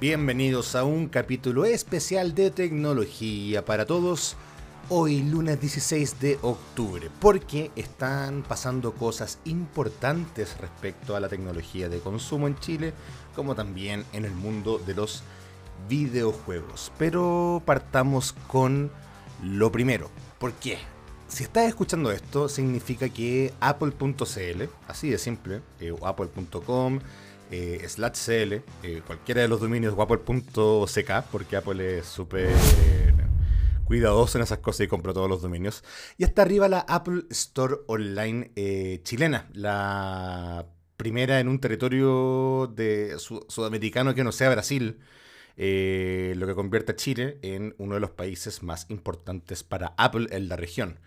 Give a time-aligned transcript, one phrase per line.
[0.00, 4.36] Bienvenidos a un capítulo especial de tecnología para todos.
[4.90, 11.98] Hoy lunes 16 de octubre, porque están pasando cosas importantes respecto a la tecnología de
[11.98, 12.92] consumo en Chile,
[13.34, 15.24] como también en el mundo de los
[15.88, 16.92] videojuegos.
[16.96, 18.92] Pero partamos con
[19.42, 20.10] lo primero.
[20.38, 20.78] ¿Por qué?
[21.26, 27.00] Si estás escuchando esto, significa que apple.cl, así de simple, eh, apple.com,
[27.50, 30.86] eh, slash cl, eh, cualquiera de los dominios o
[31.30, 32.50] porque Apple es súper
[33.84, 35.82] cuidadoso en esas cosas y compró todos los dominios.
[36.18, 40.66] Y está arriba la Apple Store Online eh, chilena, la
[40.96, 44.98] primera en un territorio de sudamericano que no sea Brasil.
[45.56, 50.48] lo que convierte a Chile en uno de los países más importantes para Apple en
[50.48, 50.98] la región.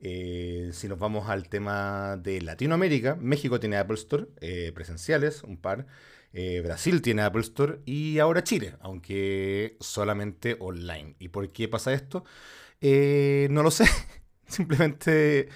[0.00, 4.26] Si nos vamos al tema de Latinoamérica, México tiene Apple Store
[4.72, 5.86] presenciales, un par.
[6.32, 11.16] Eh, Brasil tiene Apple Store y ahora Chile, aunque solamente online.
[11.18, 12.24] ¿Y por qué pasa esto?
[12.80, 13.86] Eh, no lo sé.
[14.46, 15.48] Simplemente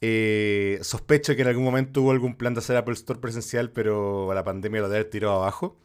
[0.00, 4.32] eh, sospecho que en algún momento hubo algún plan de hacer Apple Store presencial, pero
[4.34, 5.78] la pandemia lo debe haber tirado abajo.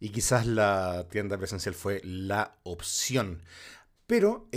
[0.00, 3.42] Y quizás la tienda presencial fue la opción.
[4.08, 4.48] Pero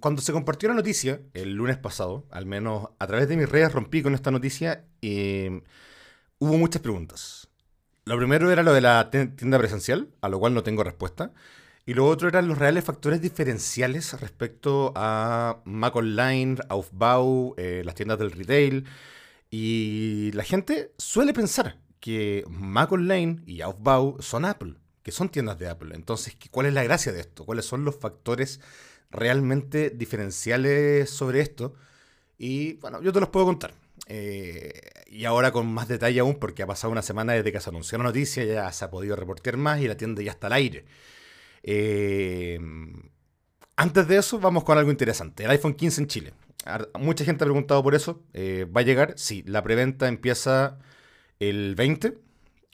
[0.00, 3.72] cuando se compartió la noticia el lunes pasado, al menos a través de mis redes
[3.72, 7.48] rompí con esta noticia, hubo muchas preguntas.
[8.06, 11.32] Lo primero era lo de la tienda presencial, a lo cual no tengo respuesta.
[11.86, 17.94] Y lo otro eran los reales factores diferenciales respecto a Mac Online, Aufbau, eh, las
[17.94, 18.84] tiendas del retail.
[19.48, 25.58] Y la gente suele pensar que Mac Online y Aufbau son Apple, que son tiendas
[25.58, 25.94] de Apple.
[25.94, 27.44] Entonces, ¿cuál es la gracia de esto?
[27.44, 28.60] ¿Cuáles son los factores
[29.10, 31.74] realmente diferenciales sobre esto?
[32.38, 33.74] Y bueno, yo te los puedo contar.
[34.06, 34.72] Eh,
[35.10, 37.98] y ahora con más detalle aún, porque ha pasado una semana desde que se anunció
[37.98, 40.84] la noticia, ya se ha podido reportear más y la tienda ya está al aire.
[41.62, 42.58] Eh,
[43.76, 45.44] antes de eso, vamos con algo interesante.
[45.44, 46.32] El iPhone 15 en Chile.
[46.98, 48.22] Mucha gente ha preguntado por eso.
[48.34, 49.14] Eh, ¿Va a llegar?
[49.16, 50.78] Sí, la preventa empieza
[51.38, 52.18] el 20,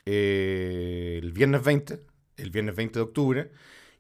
[0.06, 2.00] el viernes 20,
[2.37, 3.50] el viernes 20 de octubre.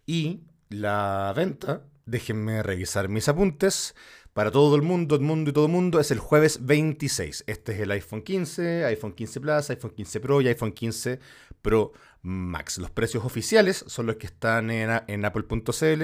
[0.06, 3.94] Y la venta, déjenme revisar mis apuntes,
[4.34, 7.44] para todo el mundo, el mundo y todo el mundo es el jueves 26.
[7.46, 11.20] Este es el iPhone 15, iPhone 15 Plus, iPhone 15 Pro y iPhone 15
[11.62, 12.78] Pro Max.
[12.78, 16.02] Los precios oficiales son los que están en, apple.cl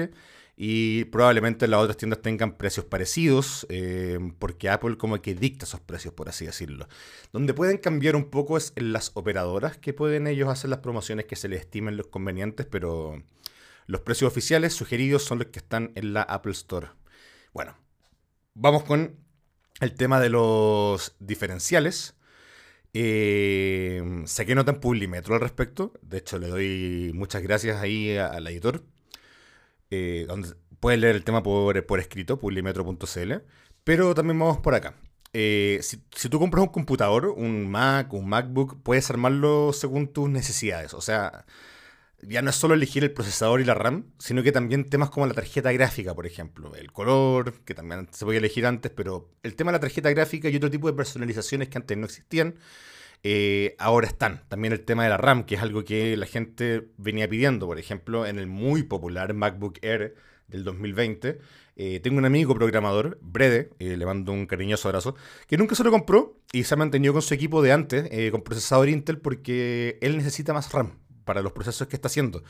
[0.63, 5.79] y probablemente las otras tiendas tengan precios parecidos eh, porque Apple como que dicta esos
[5.79, 6.87] precios, por así decirlo.
[7.33, 11.25] Donde pueden cambiar un poco es en las operadoras que pueden ellos hacer las promociones
[11.25, 13.23] que se les estimen los convenientes, pero
[13.87, 16.89] los precios oficiales sugeridos son los que están en la Apple Store.
[17.53, 17.75] Bueno,
[18.53, 19.15] vamos con
[19.79, 22.13] el tema de los diferenciales.
[22.93, 25.93] Eh, saqué nota en Publimetro al respecto.
[26.03, 28.83] De hecho, le doy muchas gracias ahí al editor.
[29.91, 30.27] Eh,
[30.79, 33.33] puedes leer el tema por, por escrito, publimetro.cl.
[33.83, 34.95] Pero también vamos por acá.
[35.33, 40.29] Eh, si, si, tú compras un computador, un Mac, un MacBook, puedes armarlo según tus
[40.29, 40.93] necesidades.
[40.93, 41.45] O sea,
[42.21, 45.25] ya no es solo elegir el procesador y la RAM, sino que también temas como
[45.25, 49.55] la tarjeta gráfica, por ejemplo, el color, que también se podía elegir antes, pero el
[49.55, 52.55] tema de la tarjeta gráfica y otro tipo de personalizaciones que antes no existían,
[53.23, 54.43] eh, ahora están.
[54.47, 57.77] También el tema de la RAM, que es algo que la gente venía pidiendo, por
[57.77, 60.15] ejemplo, en el muy popular MacBook Air
[60.47, 61.39] del 2020.
[61.75, 65.15] Eh, tengo un amigo programador, Brede, eh, le mando un cariñoso abrazo,
[65.47, 68.41] que nunca se lo compró y se ha mantenido con su equipo de antes, con
[68.41, 72.43] procesador Intel, porque él necesita más RAM para los procesos que está haciendo.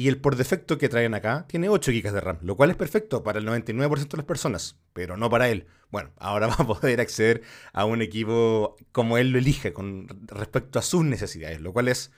[0.00, 2.76] Y el por defecto que traen acá tiene 8 GB de RAM, lo cual es
[2.76, 5.66] perfecto para el 99% de las personas, pero no para él.
[5.90, 7.42] Bueno, ahora va a poder acceder
[7.74, 12.12] a un equipo como él lo elige con respecto a sus necesidades, lo cual es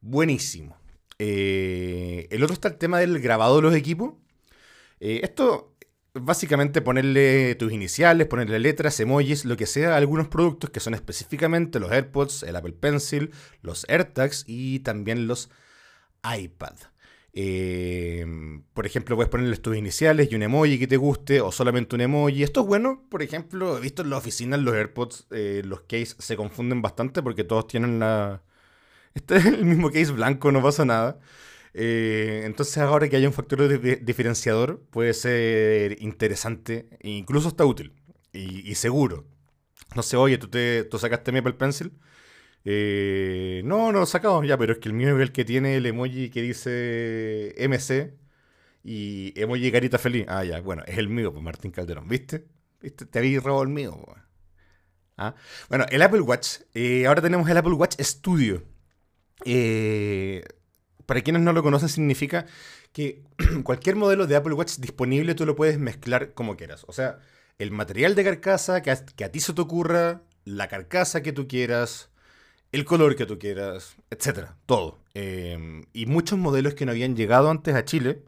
[0.00, 0.76] buenísimo.
[1.20, 4.14] Eh, el otro está el tema del grabado de los equipos.
[4.98, 5.76] Eh, esto
[6.14, 11.78] básicamente ponerle tus iniciales, ponerle letras, emojis, lo que sea algunos productos que son específicamente
[11.78, 13.30] los AirPods, el Apple Pencil,
[13.62, 15.48] los AirTags y también los
[16.24, 16.74] iPad.
[17.32, 18.26] Eh,
[18.74, 22.02] por ejemplo, puedes ponerles tus iniciales y un emoji que te guste o solamente un
[22.02, 22.42] emoji.
[22.42, 26.14] Esto es bueno, por ejemplo, he visto en la oficina los AirPods, eh, los case
[26.18, 28.42] se confunden bastante porque todos tienen la...
[29.14, 31.20] Este es el mismo case blanco, no pasa nada.
[31.74, 37.94] Eh, entonces ahora que haya un factor diferenciador puede ser interesante e incluso está útil
[38.32, 39.26] y, seguro.
[39.94, 41.92] No sé, oye, ¿tú, te, tú sacaste mi Apple Pencil?
[42.64, 45.76] Eh, no, no lo sacado ya, pero es que el mío es el que tiene
[45.76, 48.14] el emoji que dice MC
[48.84, 50.26] y emoji carita feliz.
[50.28, 52.46] Ah, ya, bueno, es el mío, pues Martín Calderón, ¿viste?
[52.80, 53.06] ¿Viste?
[53.06, 53.96] Te habéis robado el mío.
[55.16, 55.34] ¿Ah?
[55.68, 56.60] Bueno, el Apple Watch.
[56.74, 58.62] Eh, ahora tenemos el Apple Watch Studio.
[59.44, 60.42] Eh,
[61.06, 62.46] para quienes no lo conocen, significa
[62.92, 63.22] que
[63.64, 66.84] cualquier modelo de Apple Watch disponible tú lo puedes mezclar como quieras.
[66.88, 67.18] O sea,
[67.58, 68.96] el material de carcasa que a,
[69.32, 72.09] ti se te ocurra, la carcasa que tú quieras,
[72.72, 74.98] el color que tú quieras, etcétera, todo.
[75.14, 78.22] Em, y muchos modelos que no habían llegado antes a Chile,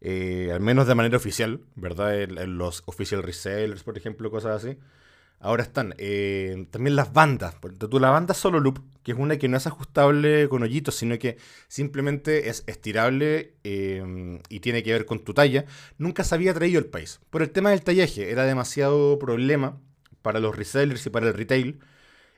[0.00, 2.20] eh, al menos de manera oficial, ¿verdad?
[2.22, 4.78] En, los official resellers, por ejemplo, cosas así.
[5.40, 7.56] Ahora están eh, también las bandas.
[7.90, 11.18] Tú la banda Solo Loop, que es una que no es ajustable con hoyitos, sino
[11.18, 11.36] que
[11.68, 15.66] simplemente es estirable em, y tiene que ver con tu talla,
[15.98, 17.20] nunca se había traído el país.
[17.30, 19.78] Por el tema del tallaje, era demasiado problema
[20.22, 21.80] para los resellers y para el retail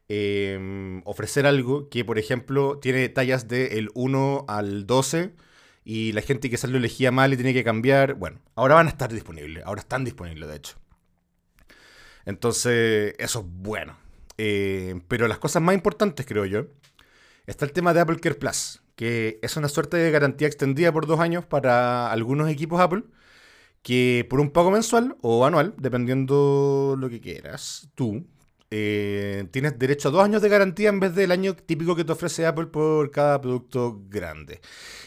[0.08, 5.32] em, ofrecer algo que, por ejemplo, tiene tallas del 1 al 12
[5.84, 8.14] y la gente que salió elegía mal y tiene que cambiar.
[8.14, 10.76] Bueno, ahora van a estar disponibles, ahora están disponibles, de hecho.
[12.24, 13.96] Entonces, eso es bueno.
[14.38, 16.66] Eh, pero las cosas más importantes, creo yo,
[17.46, 21.06] está el tema de Apple Care Plus, que es una suerte de garantía extendida por
[21.06, 23.04] dos años para algunos equipos Apple,
[23.82, 28.26] que por un pago mensual o anual, dependiendo lo que quieras, tú
[28.70, 32.12] eh, tienes derecho a dos años de garantía en vez del año típico que te
[32.12, 34.60] ofrece Apple por cada producto grande.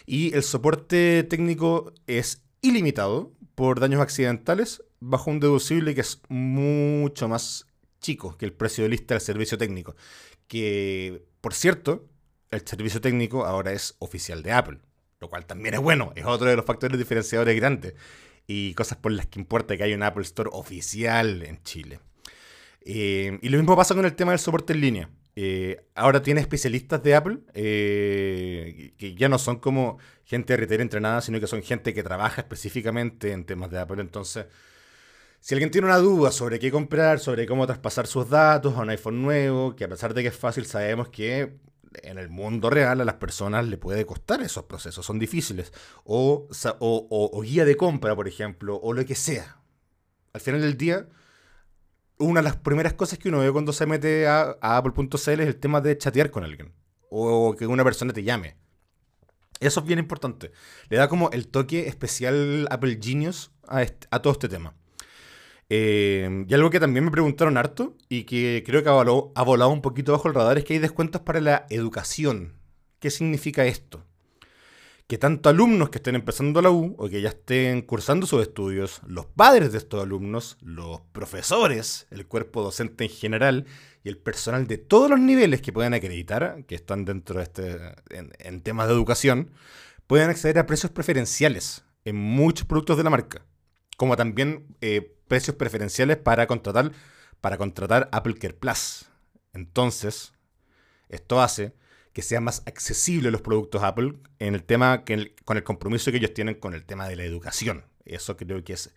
[0.06, 7.27] Y el soporte técnico es ilimitado por daños accidentales bajo un deducible que es mucho
[7.27, 7.67] más
[8.00, 9.95] chico que el precio de lista del servicio técnico.
[10.47, 12.07] Que, por cierto,
[12.51, 14.79] el servicio técnico ahora es oficial de Apple,
[15.19, 17.94] lo cual también es bueno, es otro de los factores diferenciadores grandes
[18.47, 22.00] y cosas por las que importa que haya un Apple Store oficial en Chile.
[22.81, 25.09] Eh, y lo mismo pasa con el tema del soporte en línea.
[25.35, 30.81] Eh, ahora tiene especialistas de Apple eh, que ya no son como gente de retail
[30.81, 34.01] entrenada, sino que son gente que trabaja específicamente en temas de Apple.
[34.01, 34.47] Entonces,
[35.39, 38.89] si alguien tiene una duda sobre qué comprar, sobre cómo traspasar sus datos a un
[38.89, 41.57] iPhone nuevo, que a pesar de que es fácil, sabemos que
[42.03, 45.71] en el mundo real a las personas le puede costar esos procesos, son difíciles.
[46.03, 46.47] O,
[46.79, 49.57] o, guía de compra, por ejemplo, o lo que sea.
[50.33, 51.07] Al final del día,
[52.19, 55.56] una de las primeras cosas que uno ve cuando se mete a, Apple.cl es el
[55.56, 56.74] tema de chatear con alguien.
[57.10, 58.57] O que una persona te llame.
[59.60, 60.51] Eso es bien importante.
[60.89, 64.75] Le da como el toque especial Apple Genius a, todo este tema.
[65.69, 69.44] Eh, y algo que también me preguntaron harto y que creo que ha volado, ha
[69.44, 72.54] volado un poquito bajo el radar es que hay descuentos para la educación.
[73.00, 74.06] ¿Qué significa esto?
[75.09, 79.01] Que tanto alumnos que estén empezando la U o que ya estén cursando sus estudios,
[79.07, 83.65] los padres de estos alumnos, los profesores, el cuerpo docente en general
[84.03, 87.95] y el personal de todos los niveles que puedan acreditar, que están dentro de este,
[88.11, 89.50] en, temas de educación,
[90.06, 93.44] pueden acceder a precios preferenciales en muchos productos de la marca.
[93.97, 96.91] Como también eh, precios preferenciales para contratar,
[97.41, 99.09] para contratar Apple Care Plus.
[99.53, 100.33] Entonces,
[101.09, 101.73] esto hace
[102.13, 106.17] que sea más accesible los productos Apple en el tema que con el compromiso que
[106.17, 107.85] ellos tienen con el tema de la educación.
[108.06, 108.94] Eso creo que es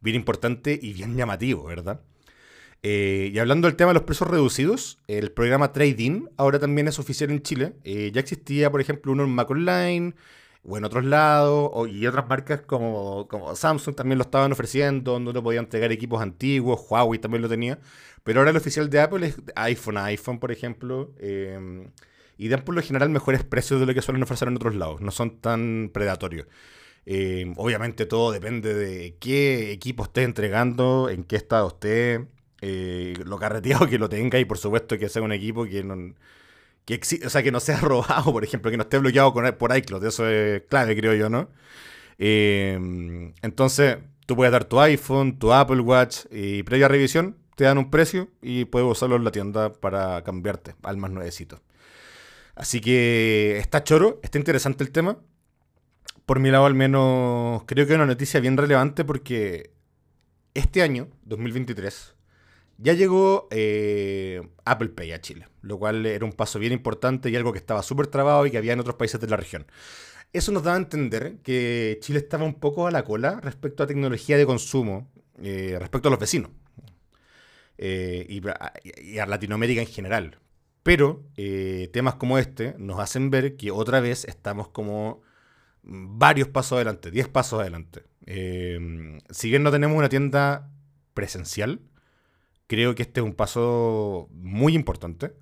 [0.00, 2.00] bien importante y bien llamativo, ¿verdad?
[2.82, 6.98] Eh, y hablando del tema de los precios reducidos, el programa Trading ahora también es
[6.98, 7.74] oficial en Chile.
[7.84, 10.14] Eh, ya existía, por ejemplo, uno en Mac Online,
[10.64, 15.30] o en otros lados, y otras marcas como, como Samsung también lo estaban ofreciendo, donde
[15.30, 17.78] uno podía entregar equipos antiguos, Huawei también lo tenía,
[18.22, 21.90] pero ahora el oficial de Apple es iPhone a iPhone, por ejemplo, em,
[22.38, 25.00] y dan por lo general mejores precios de lo que suelen ofrecer en otros lados,
[25.00, 26.46] no son tan predatorios.
[27.04, 32.26] Em, obviamente todo depende de qué equipo esté entregando, en qué estado esté,
[32.60, 36.14] eh, lo carreteado que lo tenga y por supuesto que sea un equipo que no
[36.84, 40.04] que o sea, que no sea robado, por ejemplo, que no esté bloqueado por iCloud,
[40.04, 41.48] eso es clave, creo yo, ¿no?
[42.18, 47.78] Em, entonces, tú puedes dar tu iPhone, tu Apple Watch y previa revisión te dan
[47.78, 51.60] un precio y puedes usarlo en la tienda para cambiarte al más nuevecito.
[52.54, 55.18] Así que está choro, está interesante el tema.
[56.26, 59.72] Por mi lado, al menos, creo que es una noticia bien relevante porque
[60.54, 62.14] este año, 2023,
[62.78, 67.36] ya llegó eh, Apple Pay a Chile, lo cual era un paso bien importante y
[67.36, 69.66] algo que estaba súper trabado y que había en otros países de la región.
[70.32, 73.86] Eso nos da a entender que Chile estaba un poco a la cola respecto a
[73.86, 75.10] tecnología de consumo,
[75.42, 76.50] eh, respecto a los vecinos
[77.78, 80.38] eh, y, a Latinoamérica en general.
[80.82, 81.24] Pero
[81.92, 85.22] temas como este nos hacen ver que otra vez estamos como
[85.82, 88.02] varios pasos adelante, 10 pasos adelante.
[89.30, 90.70] si bien no tenemos una tienda
[91.14, 91.80] presencial,
[92.66, 95.32] creo que este es un paso muy importante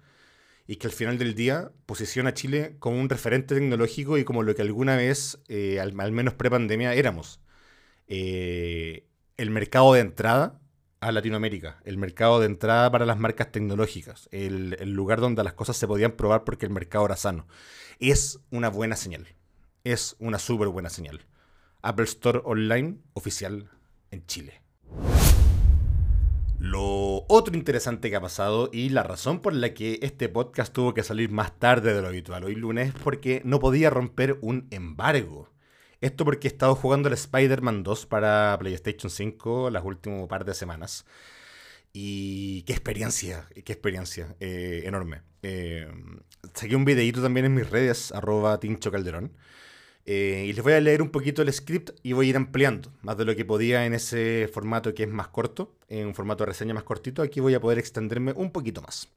[0.70, 4.44] y que al final del día posiciona a Chile como un referente tecnológico y como
[4.44, 7.40] lo que alguna vez, eh, al, menos pre-pandemia, éramos.
[8.06, 9.04] Eh,
[9.36, 10.60] el mercado de entrada
[11.00, 15.76] a Latinoamérica, el mercado de entrada para las marcas tecnológicas, el, lugar donde las cosas
[15.76, 17.46] se podían probar porque el mercado era sano.
[17.98, 19.26] Es una buena señal.
[19.82, 21.26] es una súper buena señal.
[21.80, 23.70] Apple Store Online oficial
[24.10, 24.60] en Chile.
[26.58, 30.92] Lo otro interesante que ha pasado y la razón por la que este podcast tuvo
[30.92, 34.66] que salir más tarde de lo habitual hoy lunes es porque no podía romper un
[34.70, 35.48] embargo.
[36.00, 40.54] Esto porque he estado jugando el Spider-Man 2 para PlayStation 5 las últimas par de
[40.54, 41.04] semanas.
[41.92, 45.22] Y qué experiencia, qué experiencia eh, enorme.
[45.42, 45.88] Eh,
[46.54, 49.32] saqué un videito también en mis redes, arroba Tincho Calderón.
[50.06, 52.92] Eh, y les voy a leer un poquito el script y voy a ir ampliando,
[53.02, 56.44] más de lo que podía en ese formato que es más corto, en un formato
[56.44, 59.08] de reseña más cortito, aquí voy a poder extenderme un poquito más.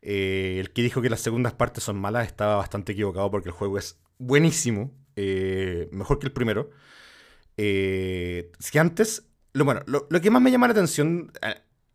[0.00, 3.54] Eh, el que dijo que las segundas partes son malas estaba bastante equivocado porque el
[3.54, 6.70] juego es buenísimo, eh, mejor que el primero.
[7.56, 11.32] si antes, lo, bueno, lo, lo, que más me llama la atención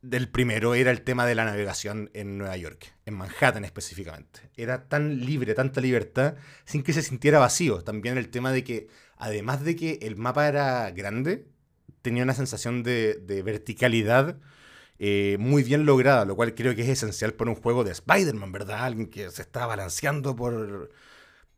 [0.04, 4.42] del primero era el tema de la navegación en Nueva York, en Manhattan específicamente.
[4.58, 7.84] Era tan libre, tanta libertad, sin que se sintiera vacío.
[7.84, 11.48] También el tema de que, además de que el mapa era grande,
[12.02, 14.38] tenía una sensación de, verticalidad
[15.00, 18.52] eh, muy bien lograda, lo cual creo que es esencial para un juego de Spider-Man,
[18.52, 18.84] ¿verdad?
[18.84, 20.92] Alguien que se está balanceando por,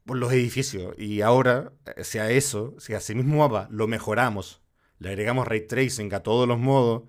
[0.05, 0.95] por los edificios.
[0.97, 4.62] Y ahora, eh, sea eso, si a ese mismo mapa lo mejoramos,
[5.00, 7.03] le agregamos ray tracing a todos los modos,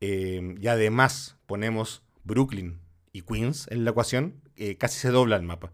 [0.00, 2.80] eh, y además ponemos Brooklyn
[3.12, 4.42] y Queens en la ecuación,
[4.78, 5.72] casi se dobla el mapa.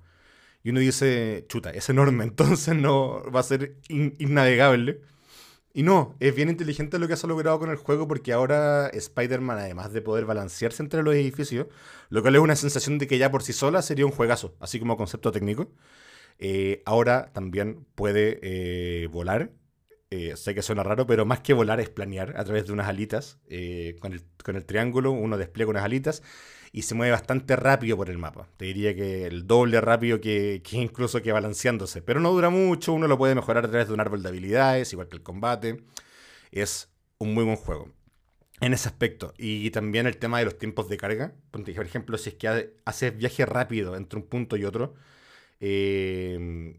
[0.64, 5.02] Y uno dice, chuta, es enorme, entonces no va a ser innavegable.
[5.76, 8.88] Y no, es bien inteligente lo que se ha logrado con el juego porque ahora
[8.88, 11.66] Spider-Man, además de poder balancearse entre los edificios,
[12.10, 14.78] lo cual es una sensación de que ya por sí sola sería un juegazo, así
[14.78, 15.72] como concepto técnico,
[16.38, 19.50] eh, ahora también puede volar
[20.16, 22.86] eh, sé que suena raro, pero más que volar es planear a través de unas
[22.86, 23.40] alitas.
[23.48, 26.22] Eh, con, el, triángulo uno despliega unas alitas
[26.70, 28.48] y se mueve bastante rápido por el mapa.
[28.56, 32.00] Te diría que el doble rápido que, incluso que balanceándose.
[32.00, 34.92] Pero no dura mucho, uno lo puede mejorar a través de un árbol de habilidades,
[34.92, 35.82] igual que el combate.
[36.52, 37.90] Es un muy buen juego.
[38.60, 39.34] En ese aspecto.
[39.36, 41.34] Y también el tema de los tiempos de carga.
[41.50, 44.94] Por ejemplo, si es que haces viaje rápido entre un punto y otro,
[45.60, 46.78] eh,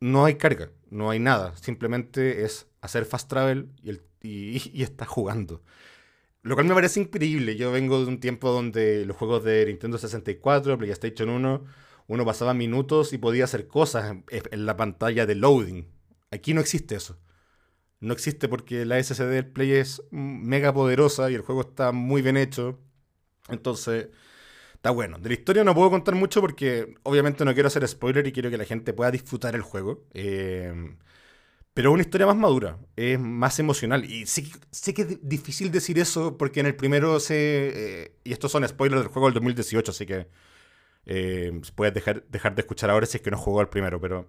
[0.00, 1.56] no hay carga, no hay nada.
[1.56, 3.92] Simplemente es hacer fast travel y,
[4.72, 5.62] y, está jugando.
[6.42, 7.56] Lo cual me parece increíble.
[7.56, 11.64] Yo vengo de un tiempo donde los juegos de Nintendo 64, PlayStation 1,
[12.08, 15.86] uno pasaba minutos y podía hacer cosas en, la pantalla de loading.
[16.30, 17.18] Aquí no existe eso.
[18.00, 22.22] No existe porque la SSD del Play es mega poderosa y el juego está muy
[22.22, 22.80] bien hecho.
[23.48, 24.08] Entonces,
[24.82, 25.16] está bueno.
[25.18, 28.50] De la historia no puedo contar mucho porque obviamente no quiero hacer spoiler y quiero
[28.50, 30.02] que la gente pueda disfrutar el juego.
[30.12, 30.96] Eh,
[31.72, 34.04] pero es una historia más madura, es más emocional.
[34.04, 37.36] Y sé, sé que es difícil decir eso porque en el primero se...
[38.06, 40.26] Eh, y estos son spoilers del juego del 2018, así que
[41.06, 44.28] eh, puedes dejar, dejar de escuchar ahora si es que no jugó el primero, pero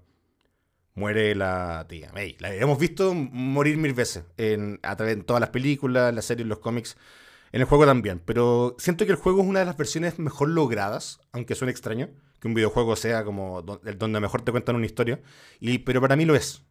[0.93, 2.11] muere la tía.
[2.39, 6.47] La hemos visto morir mil veces en, a través de todas las películas, las series,
[6.47, 6.95] los cómics,
[7.53, 8.21] en el juego también.
[8.25, 12.09] Pero siento que el juego es una de las versiones mejor logradas, aunque suene extraño,
[12.41, 15.21] que un videojuego sea como donde mejor te cuentan una historia.
[15.61, 16.63] Y, pero para mí lo es.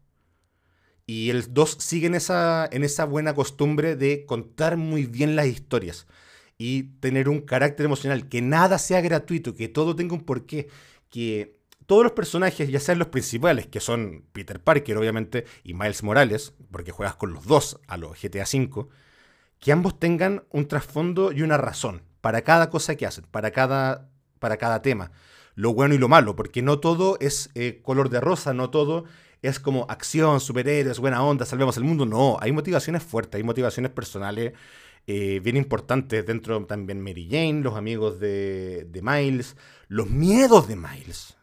[1.07, 6.07] Y el 2 sigue esa, en esa buena costumbre de contar muy bien las historias
[6.59, 10.69] y tener un carácter emocional, que nada sea gratuito, que todo tenga un porqué,
[11.11, 16.03] que todos los personajes, ya sean los principales, que son Peter Parker obviamente y Miles
[16.03, 18.87] Morales, porque juegas con los dos a los GTA V,
[19.62, 24.11] que ambos tengan un trasfondo y una razón para cada cosa que hacen, para cada,
[24.40, 25.12] para cada tema,
[25.54, 29.04] lo bueno y lo malo, porque no todo es eh, color de rosa, no todo
[29.40, 32.07] es como acción, superhéroes, buena onda, salvemos el mundo.
[32.07, 34.52] No, hay motivaciones fuertes, hay motivaciones personales
[35.07, 41.37] eh, bien importantes dentro también Mary Jane, los amigos de, Miles, los miedos de Miles,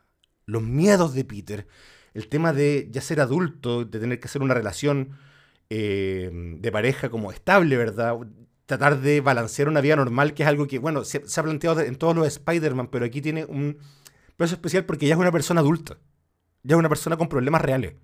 [0.46, 1.68] los miedos de Peter,
[2.14, 5.18] el tema de ya ser adulto, de tener que hacer una relación
[5.70, 8.18] eh, de pareja como estable, ¿verdad?
[8.66, 11.96] Tratar de balancear una vida normal, que es algo que, bueno, se, ha planteado en
[11.96, 13.78] todos los Spider-Man, pero aquí tiene un
[14.38, 15.98] peso especial porque ya es una persona adulta.
[16.64, 17.96] Ya es una persona con problemas reales.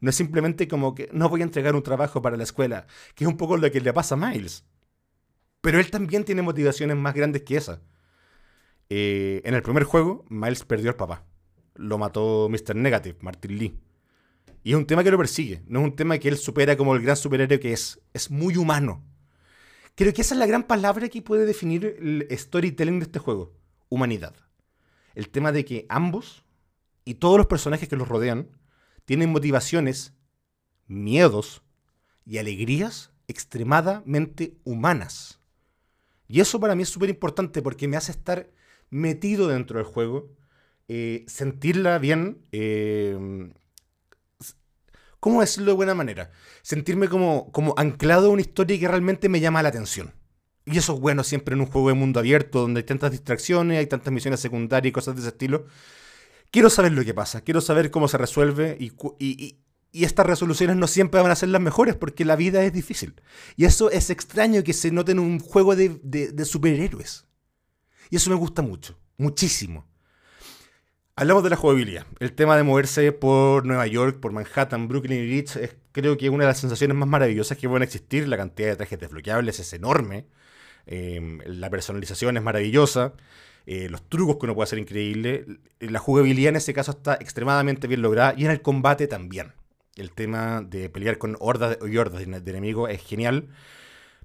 [0.00, 3.24] No es simplemente como que no voy a entregar un trabajo para la escuela, que
[3.24, 4.64] es un poco lo que le pasa a Miles.
[5.60, 7.80] Pero él también tiene motivaciones más grandes que esa.
[8.90, 11.24] Eh, en el primer juego, Miles perdió al papá.
[11.76, 12.74] Lo mató Mr.
[12.76, 13.78] Negative, Martin Lee.
[14.62, 15.62] Y es un tema que lo persigue.
[15.66, 18.00] No es un tema que él supera como el gran superhéroe que es.
[18.12, 19.04] Es muy humano.
[19.94, 23.54] Creo que esa es la gran palabra que puede definir el storytelling de este juego.
[23.88, 24.34] Humanidad.
[25.14, 26.44] El tema de que ambos
[27.04, 28.48] y todos los personajes que los rodean
[29.04, 30.14] tienen motivaciones,
[30.86, 31.62] miedos
[32.24, 35.40] y alegrías extremadamente humanas.
[36.28, 38.50] Y eso para mí es súper importante porque me hace estar
[38.88, 40.30] metido dentro del juego,
[40.88, 43.52] eh, sentirla bien, eh,
[45.22, 46.32] ¿cómo decirlo de buena manera?
[46.62, 50.12] Sentirme como, como anclado a una historia que realmente me llama la atención.
[50.64, 53.78] Y eso es bueno siempre en un juego de mundo abierto, donde hay tantas distracciones,
[53.78, 55.66] hay tantas misiones secundarias y cosas de ese estilo.
[56.50, 59.60] Quiero saber lo que pasa, quiero saber cómo se resuelve y, y,
[59.92, 63.14] y estas resoluciones no siempre van a ser las mejores porque la vida es difícil.
[63.56, 67.26] Y eso es extraño que se note en un juego de, de, superhéroes.
[68.10, 69.86] Y eso me gusta mucho, muchísimo.
[71.14, 72.06] Hablamos de la jugabilidad.
[72.20, 76.30] El tema de moverse por Nueva York, por Manhattan, Brooklyn y Beach es creo que
[76.30, 78.26] una de las sensaciones más maravillosas que pueden existir.
[78.28, 80.26] La cantidad de trajes desbloqueables es enorme.
[80.86, 83.12] Em, la personalización es maravillosa.
[83.66, 85.44] Eh, los trucos que uno puede hacer increíble.
[85.80, 88.34] La jugabilidad en ese caso está extremadamente bien lograda.
[88.36, 89.52] Y en el combate también
[89.96, 93.48] el tema de pelear con hordas y hordas de, enemigos es genial.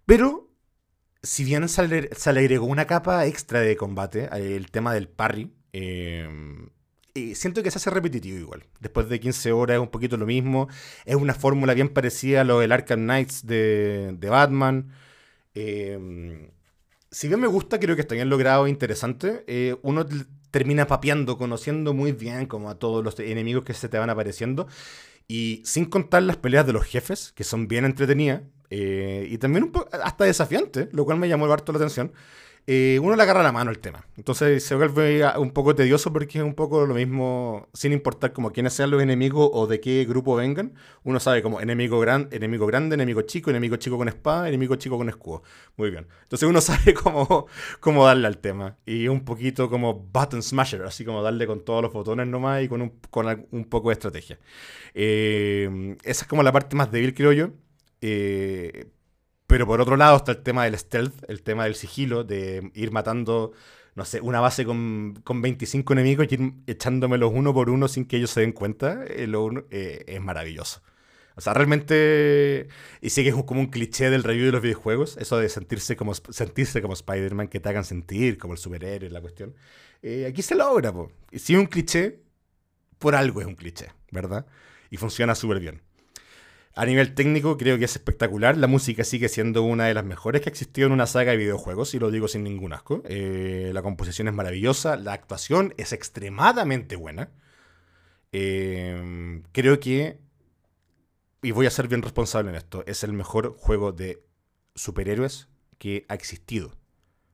[0.06, 0.50] Pero,
[1.22, 5.51] si bien se le, agregó una capa extra de combate, el tema del parry,
[7.36, 8.65] siento que se hace repetitivo igual.
[8.79, 10.67] Después de 15 horas es un poquito lo mismo.
[11.05, 14.91] Es una fórmula bien parecida a lo del Arkham Knights de, Batman.
[15.53, 16.50] Em,
[17.12, 19.43] si bien me gusta, creo que está bien logrado interesante.
[19.47, 20.05] Eh, uno
[20.51, 24.67] termina papeando, conociendo muy bien como a todos los enemigos que se te van apareciendo.
[25.27, 29.65] Y sin contar las peleas de los jefes, que son bien entretenidas, eh, y también
[29.65, 32.13] un hasta desafiantes, lo cual me llamó harto la atención.
[32.69, 34.05] Eh, uno le agarra la mano el tema.
[34.17, 38.51] Entonces se vuelve un poco tedioso porque es un poco lo mismo, sin importar como
[38.51, 40.74] quiénes sean los enemigos o de qué grupo vengan.
[41.05, 44.97] Uno sabe como enemigo, gran, enemigo grande, enemigo chico, enemigo chico con espada, enemigo chico
[44.97, 45.43] con escudo.
[45.77, 46.07] Muy bien.
[46.24, 47.47] Entonces uno sabe cómo,
[47.79, 48.77] cómo darle al tema.
[48.86, 52.67] Y un poquito como button smasher, así como darle con todos los botones nomás y
[52.67, 54.39] con un, con un poco de estrategia.
[54.93, 57.50] Eh, esa es como la parte más débil, creo yo.
[58.01, 58.88] Eh,
[59.57, 62.91] pero por otro lado está el tema del stealth, el tema del sigilo, de ir
[62.91, 63.53] matando,
[63.95, 68.05] no sé, una base con, con 25 enemigos y ir echándomelos uno por uno sin
[68.05, 69.27] que ellos se den cuenta, eh,
[69.71, 70.83] eh, es maravilloso.
[71.35, 72.67] O sea, realmente,
[73.01, 75.96] y sí que es como un cliché del review de los videojuegos, eso de sentirse
[75.96, 79.55] como, sentirse como Spider-Man, que te hagan sentir como el superhéroe, la cuestión.
[80.03, 81.11] Eh, aquí se logra, po.
[81.31, 82.20] Y si es un cliché,
[83.00, 84.46] por algo es un cliché, ¿verdad?
[84.91, 85.81] Y funciona súper bien.
[86.77, 88.55] A nivel técnico creo que es espectacular.
[88.55, 91.37] La música sigue siendo una de las mejores que ha existido en una saga de
[91.37, 93.01] videojuegos, y lo digo sin ningún asco.
[93.05, 97.31] Eh, la composición es maravillosa, la actuación es extremadamente buena.
[98.31, 100.20] Eh, creo que,
[101.42, 104.24] y voy a ser bien responsable en esto, es el mejor juego de
[104.75, 105.48] superhéroes
[105.79, 106.77] que ha existido.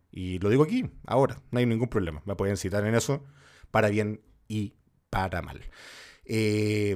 [0.10, 2.21] Y lo digo aquí, ahora, no hay ningún problema.
[2.23, 3.25] Me pueden citar en eso,
[3.71, 4.75] para bien y
[5.10, 5.60] para mal.
[6.23, 6.95] Eh,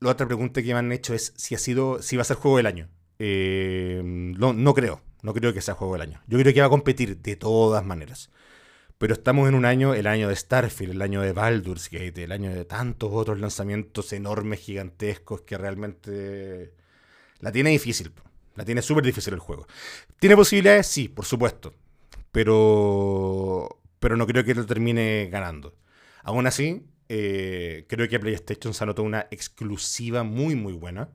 [0.00, 2.36] la otra pregunta que me han hecho es si ha sido, si va a ser
[2.36, 2.88] juego del año.
[3.18, 6.22] Eh, no, creo, no creo que sea juego del año.
[6.26, 8.30] Yo creo que va a competir de todas maneras.
[8.98, 12.32] Pero estamos en un año, el año de Starfield, el año de Baldur's Gate, el
[12.32, 16.74] año de tantos otros lanzamientos enormes, gigantescos, que realmente
[17.40, 18.12] la tiene difícil.
[18.56, 19.68] La tiene súper difícil el juego.
[20.18, 20.88] ¿Tiene posibilidades?
[20.88, 21.74] Sí, por supuesto.
[22.32, 25.76] Pero, pero no creo que lo termine ganando.
[26.24, 31.10] Aún así, eh, creo que PlayStation se anotó una exclusiva muy, muy buena.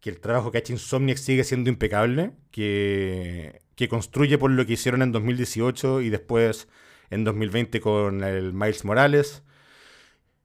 [0.00, 2.32] Que el trabajo que ha hecho Insomniac sigue siendo impecable.
[2.50, 6.68] Que, que construye por lo que hicieron en 2018 y después
[7.10, 9.42] en 2020 con el Miles Morales.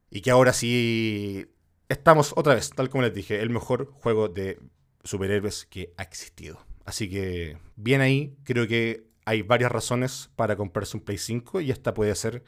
[0.10, 1.48] Y que ahora sí
[1.90, 4.60] estamos otra vez, tal como les dije, el mejor juego de
[5.04, 6.60] superhéroes que ha existido.
[6.86, 11.72] Así que bien ahí, creo que hay varias razones para comprarse un Play 5 y
[11.72, 12.44] esta puede ser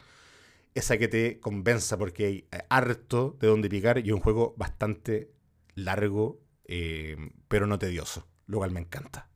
[0.75, 5.31] esa que te convenza porque hay eh, harto de donde picar y un juego bastante
[5.75, 9.29] largo, eh, pero no tedioso, lo cual me encanta.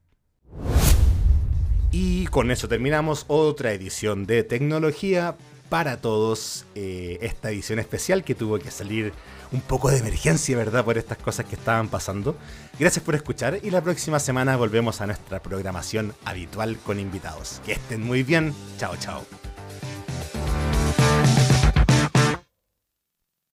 [1.91, 5.36] Y con eso terminamos otra edición de tecnología
[5.69, 6.65] para todos.
[6.76, 9.13] Eh, esta edición especial que tuvo que salir
[9.52, 10.84] un poco de emergencia, ¿verdad?
[10.84, 12.36] Por estas cosas que estaban pasando.
[12.80, 17.62] Gracias por escuchar y la próxima semana volvemos a nuestra programación habitual con invitados.
[17.65, 18.54] Que estén muy bien.
[18.78, 19.26] Chao, chao.